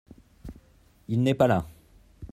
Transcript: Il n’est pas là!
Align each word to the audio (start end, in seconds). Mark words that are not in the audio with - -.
Il 1.09 1.21
n’est 1.21 1.35
pas 1.35 1.45
là! 1.45 1.67